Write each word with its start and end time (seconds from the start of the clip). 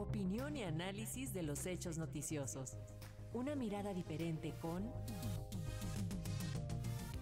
Opinión 0.00 0.56
y 0.56 0.62
análisis 0.62 1.34
de 1.34 1.42
los 1.42 1.66
hechos 1.66 1.98
noticiosos. 1.98 2.78
Una 3.34 3.54
mirada 3.54 3.92
diferente 3.92 4.54
con 4.58 4.90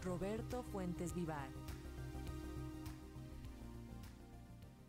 Roberto 0.04 0.62
Fuentes 0.62 1.12
Vivar. 1.12 1.50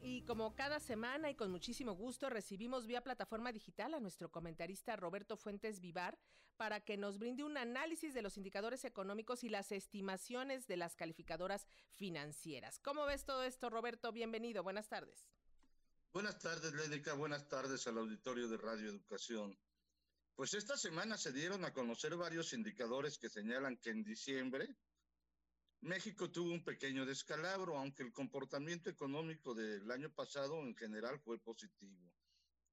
Y 0.04 0.21
como 0.21 0.54
cada 0.54 0.79
semana 0.79 1.31
y 1.31 1.36
con 1.36 1.49
muchísimo 1.49 1.94
gusto 1.94 2.29
recibimos 2.29 2.86
vía 2.86 3.02
plataforma 3.02 3.52
digital 3.52 3.96
a 3.96 3.99
nuestro 3.99 4.29
comentarista 4.29 4.96
Roberto 4.96 5.35
Fuentes 5.35 5.79
Vivar 5.79 6.19
para 6.58 6.81
que 6.81 6.96
nos 6.96 7.17
brinde 7.17 7.44
un 7.44 7.58
análisis 7.58 8.13
de 8.13 8.21
los 8.21 8.37
indicadores 8.37 8.85
económicos 8.85 9.44
y 9.44 9.49
las 9.49 9.71
estimaciones 9.71 10.67
de 10.67 10.78
las 10.78 10.96
calificadoras 10.96 11.65
financieras. 11.96 12.78
¿Cómo 12.78 13.06
ves 13.06 13.26
todo 13.26 13.44
esto, 13.44 13.71
Roberto? 13.71 14.12
Bienvenido, 14.12 14.62
buenas 14.62 14.90
tardes. 14.90 15.26
Buenas 16.12 16.39
tardes, 16.39 16.73
Lénica. 16.73 17.13
Buenas 17.13 17.48
tardes 17.48 17.85
al 17.85 17.99
auditorio 17.99 18.48
de 18.48 18.57
Radio 18.57 18.89
Educación. 18.89 19.55
Pues 20.34 20.55
esta 20.55 20.75
semana 20.75 21.20
se 21.20 21.31
dieron 21.31 21.63
a 21.65 21.71
conocer 21.71 22.15
varios 22.15 22.51
indicadores 22.53 23.20
que 23.20 23.29
señalan 23.29 23.77
que 23.77 23.91
en 23.91 24.03
diciembre 24.03 24.75
México 25.81 26.31
tuvo 26.31 26.51
un 26.51 26.63
pequeño 26.63 27.05
descalabro, 27.05 27.77
aunque 27.77 28.01
el 28.01 28.11
comportamiento 28.11 28.89
económico 28.89 29.53
del 29.53 29.89
año 29.91 30.11
pasado 30.11 30.59
en 30.63 30.75
general 30.75 31.20
fue 31.20 31.37
positivo, 31.37 32.12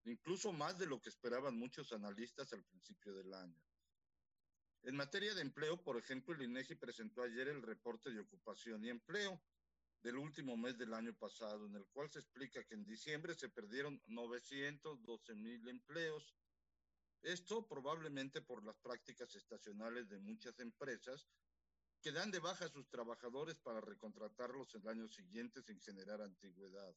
incluso 0.05 0.51
más 0.55 0.79
de 0.79 0.87
lo 0.87 0.99
que 1.03 1.11
esperaban 1.11 1.59
muchos 1.59 1.93
analistas 1.93 2.51
al 2.55 2.65
principio 2.65 3.13
del 3.13 3.35
año. 3.35 3.63
En 4.85 4.97
materia 4.97 5.35
de 5.35 5.43
empleo, 5.43 5.77
por 5.83 5.99
ejemplo, 5.99 6.35
el 6.35 6.41
INEGI 6.41 6.77
presentó 6.77 7.23
ayer 7.23 7.49
el 7.49 7.61
reporte 7.61 8.11
de 8.11 8.21
ocupación 8.21 8.83
y 8.83 8.89
empleo 8.89 9.39
del 10.03 10.17
último 10.17 10.57
mes 10.57 10.77
del 10.79 10.95
año 10.95 11.15
pasado, 11.15 11.67
en 11.67 11.77
el 11.77 11.87
cual 11.87 12.11
se 12.11 12.21
explica 12.21 12.65
que 12.65 12.75
en 12.75 12.85
diciembre 12.85 13.35
se 13.35 13.49
perdieron 13.49 14.01
912 14.07 15.35
mil 15.35 15.69
empleos. 15.69 16.35
Esto 17.23 17.67
probablemente 17.67 18.41
por 18.41 18.65
las 18.65 18.77
prácticas 18.77 19.35
estacionales 19.35 20.09
de 20.09 20.19
muchas 20.19 20.59
empresas 20.61 21.27
que 22.01 22.13
dan 22.13 22.31
de 22.31 22.39
baja 22.39 22.67
a 22.67 22.69
sus 22.69 22.89
trabajadores 22.89 23.59
para 23.59 23.81
recontratarlos 23.81 24.75
el 24.75 24.87
año 24.87 25.09
siguiente 25.09 25.63
sin 25.63 25.81
generar 25.81 26.21
antigüedad. 26.21 26.95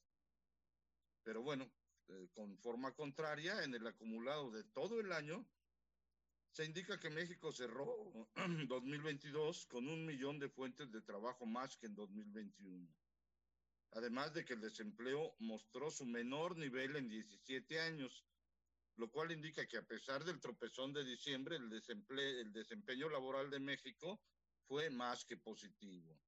Pero 1.23 1.41
bueno, 1.41 1.71
eh, 2.09 2.27
con 2.33 2.57
forma 2.59 2.93
contraria, 2.93 3.63
en 3.63 3.73
el 3.73 3.85
acumulado 3.87 4.51
de 4.51 4.63
todo 4.65 4.99
el 4.99 5.11
año, 5.11 5.47
se 6.51 6.65
indica 6.65 6.99
que 6.99 7.09
México 7.09 7.51
cerró 7.51 7.87
2022 8.67 9.67
con 9.67 9.87
un 9.87 10.05
millón 10.05 10.39
de 10.39 10.49
fuentes 10.49 10.91
de 10.91 11.01
trabajo 11.01 11.45
más 11.45 11.77
que 11.77 11.87
en 11.87 11.95
2021. 11.95 12.87
Además 13.91 14.33
de 14.33 14.45
que 14.45 14.53
el 14.53 14.61
desempleo 14.61 15.35
mostró 15.39 15.89
su 15.89 16.05
menor 16.05 16.57
nivel 16.57 16.95
en 16.95 17.09
17 17.09 17.79
años, 17.79 18.23
lo 18.97 19.09
cual 19.09 19.31
indica 19.31 19.65
que 19.67 19.77
a 19.77 19.87
pesar 19.87 20.23
del 20.23 20.39
tropezón 20.39 20.93
de 20.93 21.03
diciembre, 21.03 21.55
el, 21.55 21.71
el 22.19 22.53
desempeño 22.53 23.09
laboral 23.09 23.49
de 23.49 23.59
México 23.59 24.21
fue 24.67 24.89
más 24.89 25.25
que 25.25 25.37
positivo. 25.37 26.19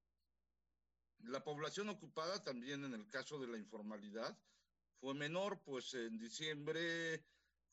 La 1.26 1.44
población 1.44 1.90
ocupada 1.90 2.44
también 2.44 2.84
en 2.84 2.94
el 2.94 3.08
caso 3.10 3.40
de 3.40 3.48
la 3.48 3.58
informalidad 3.58 4.36
fue 5.00 5.14
menor, 5.14 5.62
pues 5.64 5.94
en 5.94 6.18
diciembre 6.18 7.24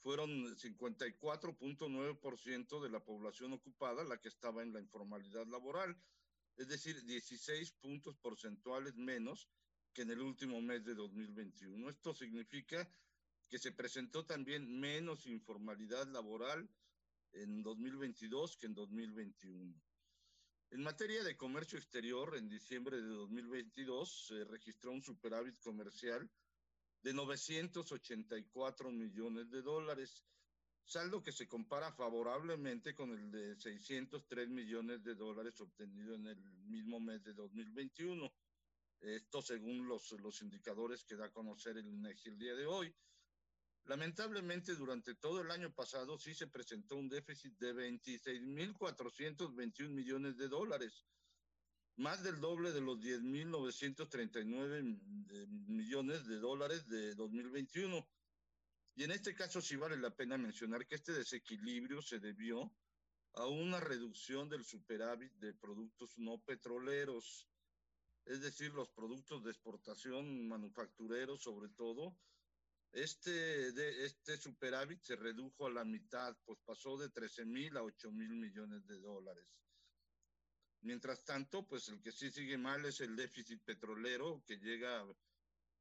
fueron 0.02 0.56
54.9% 0.56 2.82
de 2.82 2.91
la 2.91 3.04
población 3.04 3.52
ocupada 3.52 4.02
la 4.05 4.20
que 4.20 4.28
estaba 4.28 4.62
en 4.62 4.72
la 4.72 4.80
informalidad 4.80 5.46
laboral, 5.46 5.96
es 6.56 6.68
decir, 6.68 7.05
16 7.05 7.72
puntos 7.72 8.16
porcentuales 8.16 8.96
menos 8.96 9.48
que 9.92 10.02
en 10.02 10.10
el 10.10 10.20
último 10.20 10.60
mes 10.60 10.84
de 10.84 10.94
2021. 10.94 11.90
Esto 11.90 12.14
significa 12.14 12.88
que 13.48 13.58
se 13.58 13.72
presentó 13.72 14.24
también 14.24 14.78
menos 14.78 15.27
informalidad 15.27 16.06
laboral 16.08 16.68
en 17.33 17.62
2022 17.62 18.56
que 18.56 18.66
en 18.66 18.74
2021. 18.74 19.74
En 20.70 20.83
materia 20.83 21.24
de 21.24 21.36
comercio 21.36 21.78
exterior, 21.78 22.36
en 22.36 22.48
diciembre 22.48 23.00
de 23.00 23.08
2022 23.08 24.27
se 24.27 24.44
registró 24.44 24.92
un 24.92 25.02
superávit 25.02 25.58
comercial 25.61 26.30
de 27.03 27.14
984 27.14 28.91
millones 28.91 29.51
de 29.51 29.63
dólares, 29.63 30.25
saldo 30.85 31.23
que 31.23 31.33
se 31.33 31.47
compara 31.47 31.92
favorablemente 31.92 32.95
con 32.95 33.13
el 33.13 33.31
de 33.31 33.57
603 33.57 34.48
millones 34.48 35.05
de 35.05 35.14
dólares 35.14 35.61
obtenido 35.61 36.14
en 36.14 36.27
el 36.27 36.39
mismo 36.67 36.98
mes 36.98 37.23
de 37.25 37.35
2021. 37.35 38.33
Esto 39.01 39.42
según 39.42 39.86
los, 39.86 40.11
los 40.13 40.41
indicadores 40.42 41.05
que 41.05 41.17
da 41.17 41.27
a 41.27 41.33
conocer 41.33 41.77
el 41.77 41.86
INEGI 41.86 42.31
el 42.31 42.39
día 42.39 42.55
de 42.55 42.67
hoy. 42.67 42.92
Lamentablemente, 43.85 44.75
durante 44.75 45.15
todo 45.15 45.41
el 45.41 45.51
año 45.51 45.73
pasado 45.73 46.19
sí 46.19 46.35
se 46.35 46.48
presentó 46.48 46.97
un 46.97 47.09
déficit 47.09 47.57
de 47.59 47.75
26.421 47.75 49.89
millones 49.89 50.36
de 50.36 50.48
dólares, 50.48 51.07
más 51.98 52.23
del 52.23 52.41
doble 52.41 52.73
de 52.73 52.81
los 52.81 52.98
10.939 53.01 54.98
millones 55.67 56.27
de 56.27 56.39
dólares 56.39 56.89
de 56.89 57.14
2021. 57.14 58.09
Y 58.95 59.05
en 59.05 59.11
este 59.11 59.35
caso 59.35 59.61
sí 59.61 59.77
vale 59.77 59.97
la 59.97 60.14
pena 60.14 60.39
mencionar 60.39 60.86
que 60.86 60.95
este 60.95 61.13
desequilibrio 61.13 62.01
se 62.01 62.20
debió 62.20 62.73
a 63.35 63.47
una 63.47 63.81
reducción 63.81 64.48
del 64.48 64.64
superávit 64.64 65.33
de 65.35 65.53
productos 65.55 66.17
no 66.19 66.41
petroleros, 66.42 67.48
es 68.27 68.42
decir, 68.42 68.73
los 68.75 68.89
productos 68.91 69.42
de 69.45 69.51
exportación 69.51 70.47
manufactureros 70.48 71.42
sobre 71.42 71.69
todo, 71.70 72.17
este, 72.92 73.73
de, 73.73 74.05
este 74.05 74.36
superávit 74.36 75.03
se 75.03 75.17
redujo 75.17 75.67
a 75.67 75.70
la 75.70 75.85
mitad, 75.85 76.36
pues 76.45 76.61
pasó 76.65 76.97
de 76.97 77.11
13 77.11 77.45
mil 77.45 77.77
a 77.77 77.83
8 77.83 78.13
mil 78.13 78.30
millones 78.30 78.86
de 78.86 78.98
dólares. 78.98 79.47
Mientras 80.83 81.24
tanto, 81.24 81.66
pues 81.66 81.89
el 81.89 82.00
que 82.00 82.12
sí 82.12 82.30
sigue 82.30 82.56
mal 82.56 82.84
es 82.84 83.00
el 83.00 83.16
déficit 83.16 83.61
petrolero, 83.64 84.42
que 84.46 84.58
llega, 84.58 85.05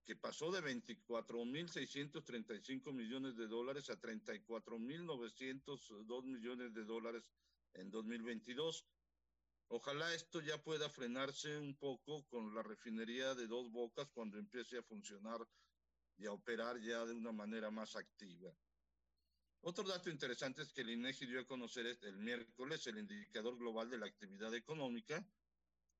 que 0.04 0.16
pasó 0.16 0.52
de 0.52 0.62
24 0.62 1.46
mil 1.46 1.70
635 1.70 2.92
millones 2.92 3.36
de 3.36 3.48
dólares 3.48 3.90
a 3.90 4.00
34 4.00 4.80
mil 4.80 5.06
902 5.06 6.26
millones 6.26 6.74
de 6.74 6.84
dólares 6.84 7.30
en 7.74 7.92
2022. 7.92 8.86
Ojalá 9.70 10.14
esto 10.14 10.42
ya 10.42 10.58
pueda 10.64 10.90
frenarse 10.90 11.58
un 11.58 11.76
poco 11.76 12.26
con 12.30 12.56
la 12.56 12.64
refinería 12.64 13.36
de 13.36 13.48
dos 13.48 13.70
bocas 13.70 14.08
cuando 14.14 14.38
empiece 14.38 14.78
a 14.78 14.84
funcionar 14.84 15.46
y 16.18 16.26
a 16.26 16.32
operar 16.32 16.80
ya 16.80 17.06
de 17.06 17.14
una 17.14 17.32
manera 17.32 17.70
más 17.70 17.96
activa. 17.96 18.52
Otro 19.62 19.84
dato 19.84 20.10
interesante 20.10 20.62
es 20.62 20.72
que 20.72 20.82
el 20.82 20.92
INEGI 20.92 21.26
dio 21.26 21.42
a 21.42 21.46
conocer 21.46 21.86
el 22.02 22.18
miércoles 22.18 22.88
el 22.88 23.00
indicador 23.00 23.58
global 23.58 23.90
de 23.90 23.98
la 23.98 24.06
actividad 24.06 24.54
económica, 24.54 25.26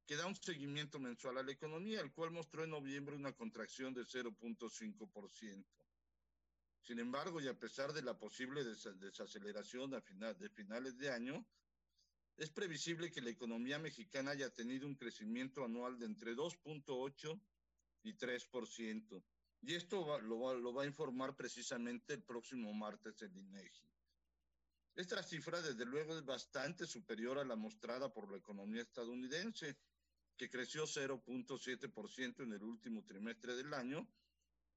que 0.06 0.16
da 0.16 0.26
un 0.26 0.36
seguimiento 0.36 1.00
mensual 1.00 1.38
a 1.38 1.44
la 1.44 1.52
economía, 1.52 2.00
el 2.00 2.14
cual 2.14 2.32
mostró 2.32 2.64
en 2.64 2.70
noviembre 2.70 3.16
una 3.16 3.34
contracción 3.34 3.94
de 3.94 4.04
0.5%. 4.04 5.66
Sin 6.82 7.00
embargo, 7.00 7.42
y 7.42 7.50
a 7.50 7.60
pesar 7.60 7.92
de 7.92 8.02
la 8.02 8.18
posible 8.18 8.64
desaceleración 8.64 9.94
a 9.94 10.02
final, 10.02 10.38
de 10.38 10.48
finales 10.48 10.98
de 10.98 11.12
año, 11.12 11.46
es 12.38 12.50
previsible 12.50 13.12
que 13.12 13.22
la 13.22 13.32
economía 13.32 13.80
mexicana 13.80 14.32
haya 14.32 14.50
tenido 14.50 14.88
un 14.88 14.96
crecimiento 14.96 15.66
anual 15.66 16.00
de 16.00 16.06
entre 16.06 16.36
2.8 16.36 17.42
y 18.04 18.14
3%. 18.14 19.24
Y 19.62 19.76
esto 19.76 20.20
lo, 20.22 20.40
va, 20.40 20.54
lo 20.54 20.74
va 20.74 20.84
a 20.84 20.86
informar 20.86 21.36
precisamente 21.36 22.14
el 22.14 22.24
próximo 22.24 22.74
martes 22.74 23.22
el 23.22 23.36
INEGI. 23.36 23.88
Esta 24.96 25.22
cifra, 25.22 25.62
desde 25.62 25.86
luego, 25.86 26.18
es 26.18 26.26
bastante 26.26 26.88
superior 26.88 27.38
a 27.38 27.46
la 27.46 27.56
mostrada 27.56 28.12
por 28.12 28.32
la 28.32 28.38
economía 28.38 28.82
estadounidense, 28.82 29.78
que 30.36 30.50
creció 30.50 30.86
0.7% 30.86 32.44
en 32.44 32.54
el 32.54 32.64
último 32.64 33.04
trimestre 33.04 33.56
del 33.56 33.74
año, 33.74 34.08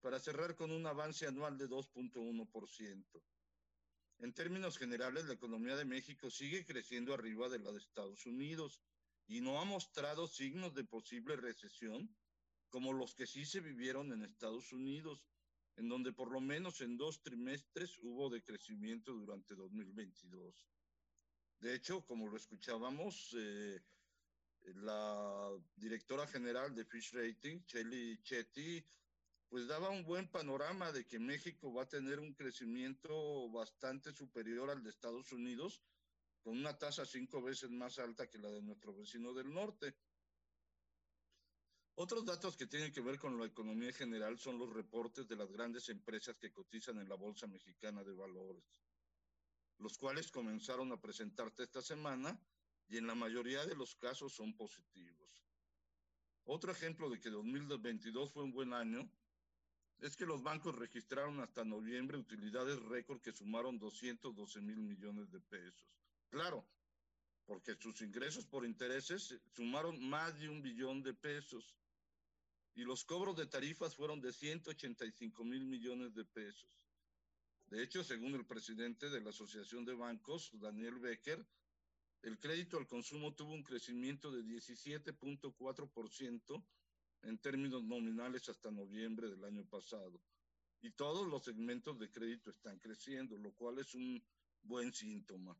para 0.00 0.18
cerrar 0.18 0.56
con 0.56 0.70
un 0.70 0.86
avance 0.86 1.26
anual 1.26 1.56
de 1.56 1.68
2.1%. 1.68 3.22
En 4.18 4.34
términos 4.34 4.76
generales, 4.76 5.24
la 5.24 5.34
economía 5.34 5.76
de 5.76 5.86
México 5.86 6.30
sigue 6.30 6.66
creciendo 6.66 7.14
arriba 7.14 7.48
de 7.48 7.58
la 7.58 7.72
de 7.72 7.78
Estados 7.78 8.26
Unidos 8.26 8.82
y 9.26 9.40
no 9.40 9.60
ha 9.60 9.64
mostrado 9.64 10.26
signos 10.26 10.74
de 10.74 10.84
posible 10.84 11.36
recesión 11.36 12.14
como 12.70 12.92
los 12.92 13.14
que 13.14 13.26
sí 13.26 13.44
se 13.44 13.60
vivieron 13.60 14.12
en 14.12 14.22
Estados 14.22 14.72
Unidos, 14.72 15.26
en 15.76 15.88
donde 15.88 16.12
por 16.12 16.30
lo 16.30 16.40
menos 16.40 16.80
en 16.80 16.96
dos 16.96 17.22
trimestres 17.22 17.98
hubo 18.02 18.30
decrecimiento 18.30 19.12
durante 19.12 19.54
2022. 19.54 20.64
De 21.60 21.74
hecho, 21.74 22.04
como 22.06 22.26
lo 22.26 22.36
escuchábamos, 22.36 23.34
eh, 23.36 23.80
la 24.76 25.50
directora 25.76 26.26
general 26.26 26.74
de 26.74 26.84
Fish 26.84 27.12
Rating, 27.12 27.60
Shelly 27.66 28.22
Chetty, 28.22 28.84
pues 29.48 29.66
daba 29.66 29.90
un 29.90 30.04
buen 30.04 30.30
panorama 30.30 30.92
de 30.92 31.06
que 31.06 31.18
México 31.18 31.72
va 31.72 31.82
a 31.82 31.88
tener 31.88 32.20
un 32.20 32.34
crecimiento 32.34 33.50
bastante 33.50 34.12
superior 34.12 34.70
al 34.70 34.82
de 34.82 34.90
Estados 34.90 35.32
Unidos, 35.32 35.82
con 36.40 36.56
una 36.56 36.78
tasa 36.78 37.04
cinco 37.04 37.42
veces 37.42 37.70
más 37.70 37.98
alta 37.98 38.28
que 38.28 38.38
la 38.38 38.50
de 38.50 38.62
nuestro 38.62 38.94
vecino 38.94 39.34
del 39.34 39.52
norte. 39.52 39.96
Otros 42.02 42.24
datos 42.24 42.56
que 42.56 42.66
tienen 42.66 42.90
que 42.90 43.02
ver 43.02 43.18
con 43.18 43.38
la 43.38 43.44
economía 43.44 43.92
general 43.92 44.38
son 44.38 44.58
los 44.58 44.72
reportes 44.72 45.28
de 45.28 45.36
las 45.36 45.52
grandes 45.52 45.90
empresas 45.90 46.38
que 46.38 46.50
cotizan 46.50 46.98
en 46.98 47.06
la 47.10 47.14
Bolsa 47.14 47.46
Mexicana 47.46 48.02
de 48.02 48.14
Valores, 48.14 48.64
los 49.76 49.98
cuales 49.98 50.30
comenzaron 50.30 50.90
a 50.92 50.96
presentarse 50.98 51.62
esta 51.62 51.82
semana 51.82 52.40
y 52.88 52.96
en 52.96 53.06
la 53.06 53.14
mayoría 53.14 53.66
de 53.66 53.76
los 53.76 53.96
casos 53.96 54.32
son 54.32 54.56
positivos. 54.56 55.28
Otro 56.44 56.72
ejemplo 56.72 57.10
de 57.10 57.20
que 57.20 57.28
2022 57.28 58.32
fue 58.32 58.44
un 58.44 58.52
buen 58.52 58.72
año 58.72 59.06
es 59.98 60.16
que 60.16 60.24
los 60.24 60.42
bancos 60.42 60.76
registraron 60.76 61.38
hasta 61.40 61.66
noviembre 61.66 62.16
utilidades 62.16 62.80
récord 62.84 63.20
que 63.20 63.34
sumaron 63.34 63.78
212 63.78 64.62
mil 64.62 64.80
millones 64.80 65.30
de 65.30 65.40
pesos. 65.40 66.00
Claro, 66.30 66.66
porque 67.44 67.74
sus 67.74 68.00
ingresos 68.00 68.46
por 68.46 68.64
intereses 68.64 69.38
sumaron 69.54 70.02
más 70.08 70.38
de 70.38 70.48
un 70.48 70.62
billón 70.62 71.02
de 71.02 71.12
pesos 71.12 71.76
y 72.74 72.82
los 72.82 73.04
cobros 73.04 73.36
de 73.36 73.46
tarifas 73.46 73.94
fueron 73.94 74.20
de 74.20 74.32
185 74.32 75.44
mil 75.44 75.66
millones 75.66 76.14
de 76.14 76.24
pesos. 76.24 76.68
De 77.66 77.82
hecho, 77.82 78.02
según 78.02 78.34
el 78.34 78.46
presidente 78.46 79.10
de 79.10 79.20
la 79.20 79.30
Asociación 79.30 79.84
de 79.84 79.94
Bancos, 79.94 80.50
Daniel 80.54 80.98
Becker, 80.98 81.46
el 82.22 82.38
crédito 82.38 82.76
al 82.76 82.86
consumo 82.86 83.34
tuvo 83.34 83.54
un 83.54 83.62
crecimiento 83.62 84.30
de 84.30 84.42
17.4% 84.42 86.64
en 87.22 87.38
términos 87.38 87.82
nominales 87.82 88.48
hasta 88.48 88.70
noviembre 88.70 89.28
del 89.28 89.44
año 89.44 89.64
pasado. 89.66 90.20
Y 90.82 90.90
todos 90.90 91.26
los 91.26 91.44
segmentos 91.44 91.98
de 91.98 92.10
crédito 92.10 92.50
están 92.50 92.78
creciendo, 92.78 93.38
lo 93.38 93.52
cual 93.52 93.78
es 93.78 93.94
un 93.94 94.22
buen 94.62 94.92
síntoma. 94.92 95.56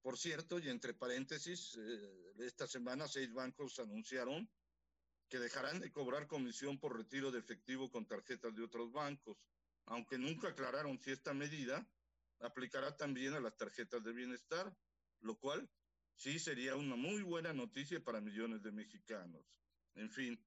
Por 0.00 0.18
cierto, 0.18 0.58
y 0.58 0.68
entre 0.68 0.94
paréntesis, 0.94 1.76
eh, 1.78 2.32
esta 2.38 2.66
semana 2.66 3.08
seis 3.08 3.32
bancos 3.32 3.78
anunciaron 3.78 4.48
que 5.34 5.40
dejarán 5.40 5.80
de 5.80 5.90
cobrar 5.90 6.28
comisión 6.28 6.78
por 6.78 6.96
retiro 6.96 7.32
de 7.32 7.40
efectivo 7.40 7.90
con 7.90 8.06
tarjetas 8.06 8.54
de 8.54 8.62
otros 8.62 8.92
bancos, 8.92 9.36
aunque 9.86 10.16
nunca 10.16 10.50
aclararon 10.50 10.96
si 11.00 11.10
esta 11.10 11.34
medida 11.34 11.84
aplicará 12.38 12.96
también 12.96 13.34
a 13.34 13.40
las 13.40 13.56
tarjetas 13.56 14.04
de 14.04 14.12
bienestar, 14.12 14.72
lo 15.22 15.36
cual 15.36 15.68
sí 16.14 16.38
sería 16.38 16.76
una 16.76 16.94
muy 16.94 17.22
buena 17.22 17.52
noticia 17.52 17.98
para 17.98 18.20
millones 18.20 18.62
de 18.62 18.70
mexicanos. 18.70 19.44
En 19.96 20.08
fin, 20.08 20.38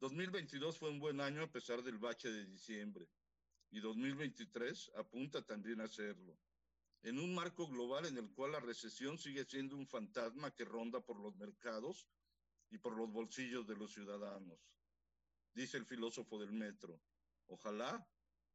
2022 0.00 0.78
fue 0.78 0.90
un 0.90 0.98
buen 0.98 1.20
año 1.20 1.44
a 1.44 1.52
pesar 1.52 1.80
del 1.84 1.98
bache 1.98 2.28
de 2.28 2.44
diciembre 2.44 3.06
y 3.70 3.78
2023 3.78 4.90
apunta 4.96 5.42
también 5.42 5.80
a 5.80 5.86
serlo. 5.86 6.36
En 7.04 7.20
un 7.20 7.32
marco 7.32 7.68
global 7.68 8.06
en 8.06 8.18
el 8.18 8.32
cual 8.32 8.50
la 8.50 8.58
recesión 8.58 9.16
sigue 9.16 9.44
siendo 9.44 9.76
un 9.76 9.86
fantasma 9.86 10.52
que 10.52 10.64
ronda 10.64 10.98
por 10.98 11.20
los 11.20 11.36
mercados 11.36 12.08
y 12.72 12.78
por 12.78 12.96
los 12.96 13.12
bolsillos 13.12 13.66
de 13.66 13.76
los 13.76 13.92
ciudadanos. 13.92 14.58
Dice 15.54 15.76
el 15.76 15.84
filósofo 15.84 16.38
del 16.38 16.52
metro, 16.52 16.98
ojalá 17.46 18.04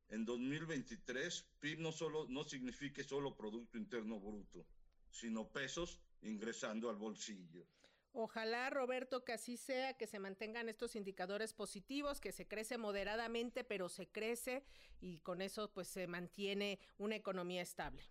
en 0.09 0.25
2023 0.25 1.45
PIB 1.59 1.79
no, 1.79 1.91
solo, 1.91 2.25
no 2.27 2.43
signifique 2.43 3.03
solo 3.03 3.35
Producto 3.35 3.77
Interno 3.77 4.19
Bruto, 4.19 4.65
sino 5.11 5.47
pesos 5.47 5.99
ingresando 6.21 6.89
al 6.89 6.95
bolsillo. 6.95 7.67
Ojalá, 8.13 8.71
Roberto, 8.71 9.23
que 9.23 9.33
así 9.33 9.57
sea, 9.57 9.95
que 9.95 10.07
se 10.07 10.17
mantengan 10.17 10.69
estos 10.69 10.95
indicadores 10.95 11.53
positivos, 11.53 12.19
que 12.19 12.31
se 12.31 12.47
crece 12.47 12.79
moderadamente, 12.79 13.63
pero 13.63 13.89
se 13.89 14.07
crece 14.07 14.63
y 14.99 15.19
con 15.19 15.41
eso 15.41 15.71
pues 15.71 15.87
se 15.87 16.07
mantiene 16.07 16.79
una 16.97 17.15
economía 17.15 17.61
estable. 17.61 18.01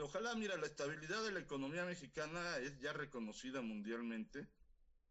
Ojalá, 0.00 0.34
mira, 0.36 0.56
la 0.56 0.66
estabilidad 0.66 1.22
de 1.24 1.32
la 1.32 1.40
economía 1.40 1.84
mexicana 1.84 2.56
es 2.58 2.78
ya 2.78 2.94
reconocida 2.94 3.60
mundialmente 3.60 4.48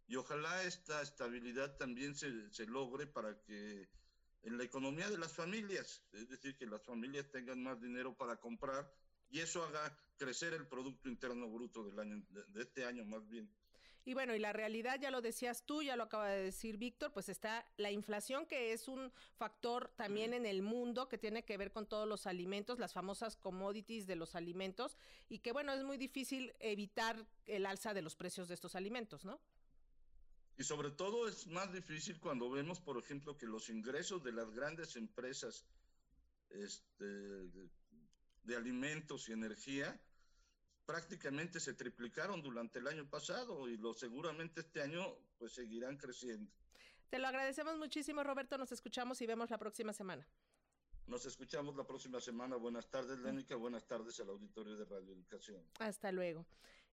y 0.08 0.16
ojalá 0.16 0.64
esta 0.64 1.02
estabilidad 1.02 1.76
también 1.78 2.16
se, 2.16 2.50
se 2.52 2.66
logre 2.66 3.08
para 3.08 3.40
que 3.44 3.90
en 4.44 4.58
la 4.58 4.64
economía 4.64 5.10
de 5.10 5.18
las 5.18 5.34
familias, 5.34 6.02
es 6.14 6.30
decir, 6.30 6.56
que 6.58 6.66
las 6.66 6.82
familias 6.84 7.30
tengan 7.30 7.62
más 7.62 7.82
dinero 7.82 8.16
para 8.16 8.38
comprar 8.38 8.90
y 9.30 9.40
eso 9.40 9.64
haga 9.64 9.98
crecer 10.18 10.54
el 10.54 10.68
Producto 10.68 11.10
Interno 11.10 11.50
Bruto 11.50 11.84
del 11.84 12.00
año, 12.00 12.24
de 12.30 12.62
este 12.62 12.86
año 12.86 13.04
más 13.04 13.28
bien. 13.28 13.50
Y 14.06 14.14
bueno, 14.14 14.34
y 14.34 14.40
la 14.40 14.54
realidad, 14.54 15.02
ya 15.02 15.12
lo 15.12 15.22
decías 15.22 15.66
tú, 15.66 15.84
ya 15.84 15.98
lo 15.98 16.04
acaba 16.04 16.30
de 16.30 16.44
decir 16.44 16.78
Víctor, 16.78 17.12
pues 17.12 17.28
está 17.28 17.66
la 17.76 17.92
inflación, 17.92 18.46
que 18.46 18.72
es 18.72 18.88
un 18.88 19.12
factor 19.36 19.90
también 19.98 20.34
en 20.34 20.46
el 20.46 20.62
mundo 20.62 21.10
que 21.10 21.18
tiene 21.18 21.44
que 21.44 21.58
ver 21.58 21.74
con 21.74 21.88
todos 21.88 22.08
los 22.08 22.26
alimentos, 22.26 22.80
las 22.80 22.94
famosas 22.94 23.36
commodities 23.36 24.08
de 24.08 24.16
los 24.16 24.36
alimentos, 24.36 24.98
y 25.28 25.40
que 25.40 25.52
bueno, 25.52 25.74
es 25.74 25.84
muy 25.84 25.98
difícil 25.98 26.54
evitar 26.62 27.28
el 27.48 27.66
alza 27.66 27.94
de 27.94 28.02
los 28.02 28.16
precios 28.16 28.48
de 28.48 28.54
estos 28.54 28.76
alimentos, 28.76 29.26
¿no? 29.26 29.42
Y 30.58 30.64
sobre 30.64 30.92
todo 30.92 31.28
es 31.28 31.48
más 31.48 31.72
difícil 31.72 32.20
cuando 32.20 32.50
vemos, 32.50 32.80
por 32.80 32.98
ejemplo, 32.98 33.38
que 33.38 33.46
los 33.46 33.70
ingresos 33.70 34.24
de 34.24 34.32
las 34.32 34.50
grandes 34.52 34.96
empresas 34.96 35.66
este, 36.50 37.06
de 37.06 38.56
alimentos 38.56 39.30
y 39.30 39.34
energía 39.34 40.00
prácticamente 40.86 41.60
se 41.60 41.74
triplicaron 41.74 42.42
durante 42.42 42.80
el 42.80 42.88
año 42.88 43.08
pasado 43.08 43.68
y 43.68 43.78
lo 43.78 43.94
seguramente 43.94 44.62
este 44.62 44.82
año 44.82 45.06
pues 45.38 45.54
seguirán 45.54 45.98
creciendo. 45.98 46.50
Te 47.10 47.20
lo 47.20 47.28
agradecemos 47.28 47.78
muchísimo, 47.78 48.24
Roberto. 48.24 48.58
Nos 48.58 48.72
escuchamos 48.72 49.22
y 49.22 49.28
vemos 49.28 49.50
la 49.50 49.58
próxima 49.58 49.94
semana. 49.94 50.28
Nos 51.06 51.26
escuchamos 51.26 51.76
la 51.76 51.86
próxima 51.86 52.20
semana. 52.20 52.56
Buenas 52.56 52.90
tardes, 52.90 53.20
Lénica. 53.20 53.56
Buenas 53.56 53.86
tardes 53.86 54.20
al 54.20 54.30
auditorio 54.30 54.76
de 54.76 54.86
Radio 54.86 55.14
Educación. 55.14 55.62
Hasta 55.80 56.12
luego. 56.12 56.46